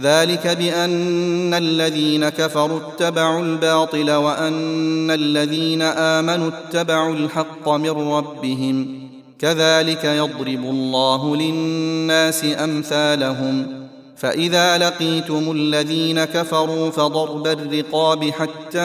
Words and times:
ذلك 0.00 0.46
بأن 0.46 1.54
الذين 1.54 2.28
كفروا 2.28 2.80
اتبعوا 2.80 3.42
الباطل 3.42 4.10
وأن 4.10 5.10
الذين 5.10 5.82
آمنوا 5.82 6.48
اتبعوا 6.48 7.14
الحق 7.14 7.68
من 7.68 7.90
ربهم. 7.90 9.08
كذلك 9.38 10.04
يضرب 10.04 10.64
الله 10.64 11.36
للناس 11.36 12.44
أمثالهم. 12.44 13.88
فإذا 14.16 14.78
لقيتم 14.78 15.52
الذين 15.52 16.24
كفروا 16.24 16.90
فضرب 16.90 17.46
الرقاب 17.46 18.24
حتى 18.24 18.78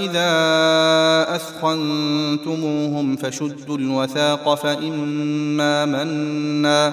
إذا 0.00 0.30
أثخنتموهم 1.34 3.16
فشدوا 3.16 3.78
الوثاق 3.78 4.54
فإما 4.54 5.84
منا 5.84 6.92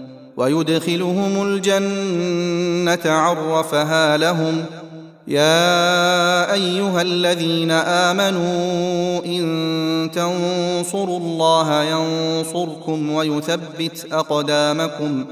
ويدخلهم 0.41 1.41
الجنة 1.41 3.11
عرفها 3.11 4.17
لهم. 4.17 4.65
يا 5.27 6.53
أيها 6.53 7.01
الذين 7.01 7.71
آمنوا 7.71 9.25
إن 9.25 10.11
تنصروا 10.13 11.19
الله 11.19 11.83
ينصركم 11.83 13.11
ويثبت 13.11 14.07
أقدامكم. 14.11 15.25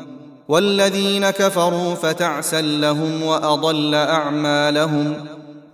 والذين 0.48 1.30
كفروا 1.30 1.96
فتعسا 1.96 2.62
لهم 2.62 3.24
وأضل 3.24 3.96
أعمالهم. 3.96 5.14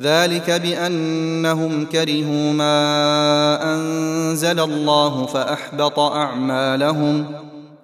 ذلك 0.02 0.52
بأنهم 0.52 1.86
كرهوا 1.86 2.54
ما 2.54 3.74
أنزل 3.74 4.60
الله 4.60 5.26
فأحبط 5.26 6.00
أعمالهم. 6.00 7.26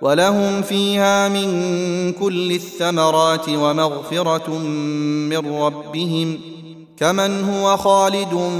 ولهم 0.00 0.62
فيها 0.62 1.28
من 1.28 2.12
كل 2.12 2.52
الثمرات 2.52 3.48
ومغفرة 3.48 4.58
من 5.28 5.60
ربهم 5.62 6.40
كمن 6.96 7.44
هو 7.44 7.76
خالد 7.76 8.50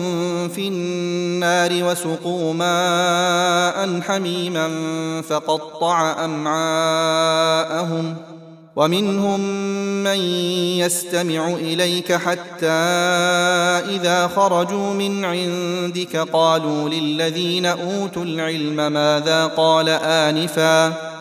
في 0.55 0.69
النار 0.69 1.71
وسقوا 1.73 2.55
ماء 2.55 4.01
حميما 4.01 4.69
فقطع 5.23 6.25
أمعاءهم 6.25 8.17
ومنهم 8.77 9.41
من 10.05 10.19
يستمع 10.79 11.49
إليك 11.49 12.13
حتى 12.13 12.67
إذا 13.97 14.27
خرجوا 14.37 14.95
من 14.95 15.25
عندك 15.25 16.17
قالوا 16.17 16.89
للذين 16.89 17.67
أوتوا 17.67 18.25
العلم 18.25 18.93
ماذا 18.93 19.47
قال 19.47 19.89
آنفا 19.89 21.18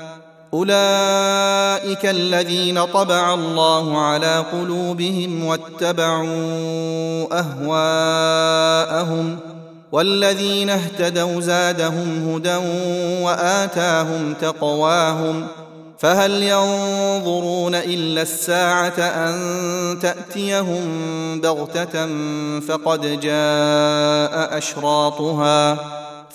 أولئك 0.54 2.06
الذين 2.06 2.86
طبع 2.86 3.34
الله 3.34 3.98
على 4.02 4.46
قلوبهم 4.52 5.46
واتبعوا 5.46 6.28
أهواءهم 7.40 9.38
والذين 9.92 10.70
اهتدوا 10.70 11.42
زادهم 11.42 12.34
هدى 12.34 12.56
وآتاهم 13.24 14.34
تقواهم 14.42 15.48
فهل 16.00 16.44
ينظرون 16.44 17.76
إلا 17.76 18.22
الساعة 18.22 19.00
أن 19.00 19.36
تأتيهم 20.02 20.82
بغتة 21.42 22.08
فقد 22.60 23.20
جاء 23.20 24.58
أشراطها 24.58 25.78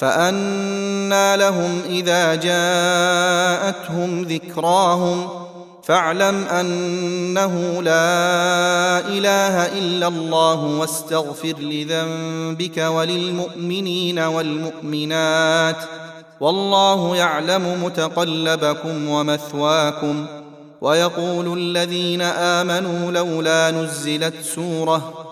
فانى 0.02 1.37
لهم 1.37 1.81
اذا 1.88 2.34
جاءتهم 2.34 4.22
ذكراهم 4.22 5.28
فاعلم 5.82 6.44
انه 6.44 7.82
لا 7.82 8.99
اله 8.99 9.78
الا 9.78 10.08
الله 10.08 10.64
واستغفر 10.64 11.54
لذنبك 11.58 12.78
وللمؤمنين 12.78 14.19
والمؤمنات 14.19 15.76
والله 16.40 17.16
يعلم 17.16 17.84
متقلبكم 17.84 19.08
ومثواكم 19.08 20.26
ويقول 20.81 21.58
الذين 21.58 22.22
امنوا 22.22 23.12
لولا 23.12 23.70
نزلت 23.70 24.34
سوره 24.43 25.31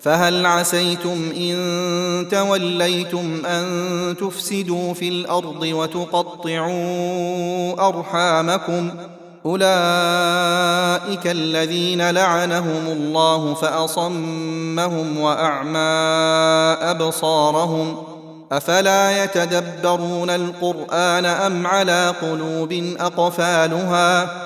فهل 0.00 0.46
عسيتم 0.46 1.32
إن 1.36 2.28
توليتم 2.30 3.46
أن 3.46 3.66
تفسدوا 4.20 4.94
في 4.94 5.08
الأرض 5.08 5.62
وتقطعوا 5.62 6.74
أرحامكم؟ 7.88 8.90
أولئك 9.46 11.26
الذين 11.26 12.10
لعنهم 12.10 12.86
الله 12.86 13.54
فأصمهم 13.54 15.18
وأعمى 15.18 15.78
أبصارهم. 16.90 17.96
أفلا 18.52 19.24
يتدبرون 19.24 20.30
القرآن 20.30 21.24
أم 21.24 21.66
على 21.66 22.14
قلوب 22.22 22.94
أقفالها؟ 23.00 24.45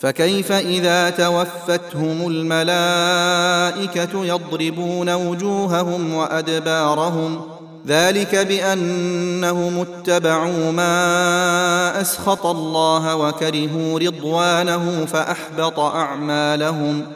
فكيف 0.00 0.52
إذا 0.52 1.10
توفتهم 1.10 2.26
الملائكة 2.26 4.24
يضربون 4.24 5.10
وجوههم 5.10 6.14
وأدبارهم 6.14 7.40
ذلك 7.86 8.34
بأنهم 8.34 9.80
اتبعوا 9.80 10.72
ما 10.72 12.00
أسخط 12.00 12.46
الله 12.46 13.16
وكرهوا 13.16 13.98
رضوانه 13.98 15.04
فأحبط 15.04 15.78
أعمالهم 15.78 17.06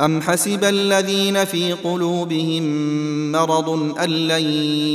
أم 0.00 0.22
حسب 0.22 0.64
الذين 0.64 1.44
في 1.44 1.72
قلوبهم 1.72 2.62
مرض 3.32 3.98
أن 3.98 4.10
لن 4.10 4.44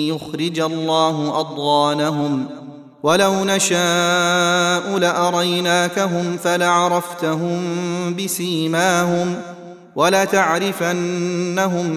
يخرج 0.07 0.59
الله 0.59 1.39
أضغانهم 1.39 2.45
ولو 3.03 3.45
نشاء 3.45 4.97
لأريناكهم 4.97 6.37
فلعرفتهم 6.43 7.61
بسيماهم 8.15 9.35
ولتعرفنهم 9.95 11.17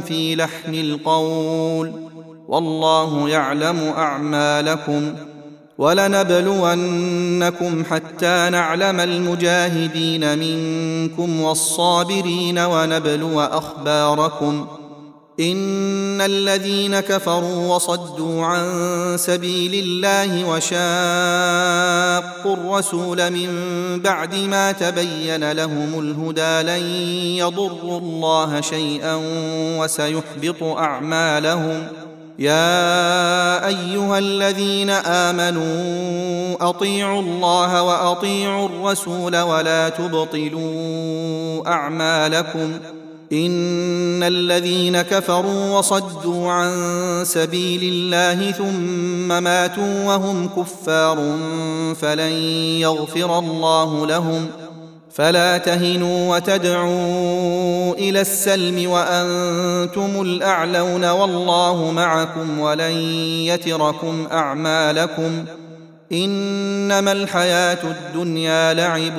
في 0.01 0.37
لحن 0.37 0.75
القول 0.75 1.93
والله 2.49 3.29
يعلم 3.29 3.93
أعمالكم 3.97 5.15
ۖ 5.33 5.37
ولنبلونكم 5.79 7.05
حتى 7.85 8.49
نعلم 8.51 9.01
المجاهدين 9.01 10.39
منكم 10.39 11.41
والصابرين 11.41 12.59
ونبلو 12.59 13.41
أخباركم 13.41 14.67
إن 15.41 16.21
الذين 16.21 17.01
كفروا 17.01 17.75
وصدوا 17.75 18.45
عن 18.45 18.65
سبيل 19.19 19.75
الله 19.75 20.45
وشاقوا 20.49 20.77
الرسول 22.57 23.31
من 23.31 23.51
بعد 24.01 24.35
ما 24.35 24.73
تبين 24.73 25.53
لهم 25.53 26.01
الهدى 26.01 26.63
لن 26.69 26.83
يضروا 27.37 27.99
الله 28.01 28.61
شيئا 28.61 29.21
وسيحبط 29.79 30.63
أعمالهم. 30.63 31.87
يا 32.39 33.67
أيها 33.67 34.19
الذين 34.19 34.91
آمنوا 34.91 36.69
أطيعوا 36.71 37.21
الله 37.21 37.83
وأطيعوا 37.83 38.69
الرسول 38.69 39.37
ولا 39.37 39.89
تبطلوا 39.89 41.69
أعمالكم. 41.69 42.79
إن 43.33 44.23
الذين 44.23 45.03
كفروا 45.03 45.79
وصدوا 45.79 46.51
عن 46.51 46.73
سبيل 47.25 47.81
الله 47.83 48.51
ثم 48.51 49.43
ماتوا 49.43 50.05
وهم 50.05 50.49
كفار 50.57 51.17
فلن 52.01 52.33
يغفر 52.81 53.39
الله 53.39 54.07
لهم 54.07 54.47
فلا 55.15 55.59
تهنوا 55.59 56.37
وتدعوا 56.37 57.95
إلى 57.95 58.21
السلم 58.21 58.91
وأنتم 58.91 60.23
الأعلون 60.23 61.05
والله 61.05 61.91
معكم 61.91 62.59
ولن 62.59 62.97
يتركم 63.47 64.27
أعمالكم 64.33 65.45
إنما 66.13 67.13
الحياة 67.13 67.79
الدنيا 67.85 68.75
لعب 68.75 69.19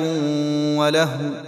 ولهو 0.78 1.47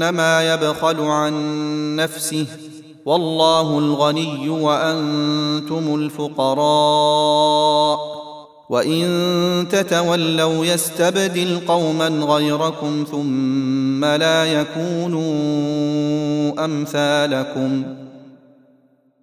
فانما 0.00 0.54
يبخل 0.54 1.00
عن 1.00 1.34
نفسه. 1.96 2.46
والله 3.06 3.78
الغني 3.78 4.48
وأنتم 4.48 5.94
الفقراء. 5.94 7.98
وإن 8.70 9.66
تتولوا 9.70 10.66
يستبدل 10.66 11.60
قوما 11.68 12.08
غيركم 12.08 13.04
ثم 13.10 14.04
لا 14.04 14.44
يكونوا 14.44 15.24
أمثالكم. 16.64 17.84